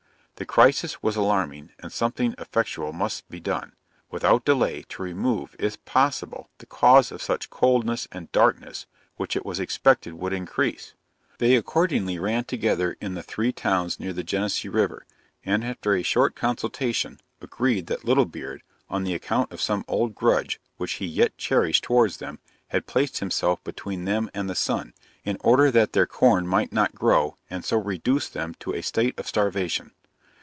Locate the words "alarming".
1.15-1.69